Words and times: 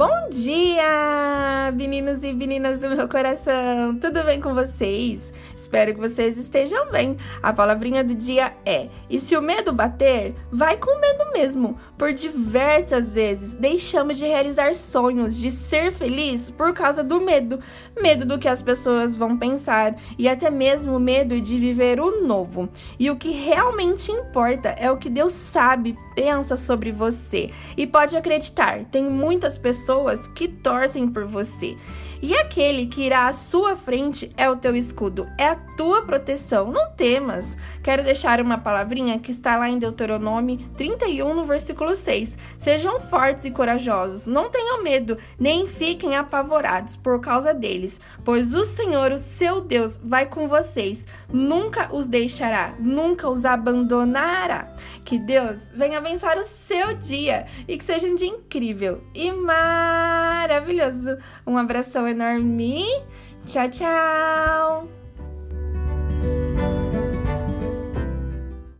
Bom 0.00 0.30
dia, 0.30 1.70
meninos 1.74 2.24
e 2.24 2.32
meninas 2.32 2.78
do 2.78 2.88
meu 2.88 3.06
coração! 3.06 3.98
Tudo 4.00 4.24
bem 4.24 4.40
com 4.40 4.54
vocês? 4.54 5.30
Espero 5.54 5.92
que 5.92 6.00
vocês 6.00 6.38
estejam 6.38 6.90
bem. 6.90 7.18
A 7.42 7.52
palavrinha 7.52 8.02
do 8.02 8.14
dia 8.14 8.54
é: 8.64 8.88
e 9.10 9.20
se 9.20 9.36
o 9.36 9.42
medo 9.42 9.74
bater, 9.74 10.34
vai 10.50 10.78
com 10.78 10.98
medo 10.98 11.30
mesmo. 11.34 11.78
Por 11.98 12.14
diversas 12.14 13.14
vezes 13.14 13.52
deixamos 13.52 14.16
de 14.16 14.24
realizar 14.24 14.74
sonhos, 14.74 15.36
de 15.36 15.50
ser 15.50 15.92
feliz 15.92 16.50
por 16.50 16.72
causa 16.72 17.04
do 17.04 17.20
medo. 17.20 17.60
Medo 18.00 18.24
do 18.24 18.38
que 18.38 18.48
as 18.48 18.62
pessoas 18.62 19.14
vão 19.14 19.36
pensar 19.36 19.94
e 20.16 20.26
até 20.26 20.48
mesmo 20.48 20.98
medo 20.98 21.38
de 21.42 21.58
viver 21.58 22.00
o 22.00 22.26
novo. 22.26 22.70
E 22.98 23.10
o 23.10 23.16
que 23.16 23.32
realmente 23.32 24.10
importa 24.10 24.70
é 24.78 24.90
o 24.90 24.96
que 24.96 25.10
Deus 25.10 25.34
sabe, 25.34 25.94
pensa 26.14 26.56
sobre 26.56 26.90
você. 26.90 27.50
E 27.76 27.86
pode 27.86 28.16
acreditar, 28.16 28.84
tem 28.84 29.04
muitas 29.04 29.58
pessoas 29.58 29.89
pessoas 29.90 30.28
que 30.28 30.46
torcem 30.46 31.08
por 31.08 31.24
você. 31.24 31.76
E 32.22 32.36
aquele 32.36 32.86
que 32.86 33.02
irá 33.02 33.28
à 33.28 33.32
sua 33.32 33.74
frente 33.74 34.30
é 34.36 34.48
o 34.48 34.56
teu 34.56 34.76
escudo, 34.76 35.26
é 35.38 35.46
a 35.46 35.56
tua 35.56 36.02
proteção. 36.02 36.70
Não 36.70 36.90
temas. 36.90 37.56
Quero 37.82 38.04
deixar 38.04 38.42
uma 38.42 38.58
palavrinha 38.58 39.18
que 39.18 39.30
está 39.30 39.56
lá 39.56 39.70
em 39.70 39.78
Deuteronômio 39.78 40.58
31, 40.76 41.34
no 41.34 41.46
versículo 41.46 41.96
6. 41.96 42.36
Sejam 42.58 43.00
fortes 43.00 43.46
e 43.46 43.50
corajosos, 43.50 44.26
não 44.26 44.50
tenham 44.50 44.82
medo, 44.82 45.16
nem 45.38 45.66
fiquem 45.66 46.14
apavorados 46.14 46.94
por 46.94 47.20
causa 47.20 47.54
deles, 47.54 47.98
pois 48.22 48.54
o 48.54 48.66
Senhor, 48.66 49.12
o 49.12 49.18
seu 49.18 49.62
Deus, 49.62 49.98
vai 50.02 50.26
com 50.26 50.46
vocês, 50.46 51.06
nunca 51.32 51.88
os 51.90 52.06
deixará, 52.06 52.74
nunca 52.78 53.30
os 53.30 53.46
abandonará. 53.46 54.70
Que 55.06 55.18
Deus 55.18 55.58
venha 55.74 55.98
abençoar 55.98 56.38
o 56.38 56.44
seu 56.44 56.94
dia 56.94 57.46
e 57.66 57.78
que 57.78 57.84
seja 57.84 58.06
um 58.06 58.14
dia 58.14 58.28
incrível 58.28 59.02
e 59.14 59.32
maravilhoso. 59.80 61.18
Um 61.46 61.56
abração 61.56 62.06
enorme. 62.06 62.84
Tchau, 63.46 63.68
tchau! 63.70 64.99